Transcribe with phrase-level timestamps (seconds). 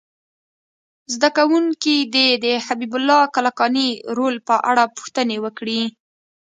[1.13, 5.81] زده کوونکي دې د حبیب الله کلکاني رول په اړه پوښتنې وکړي.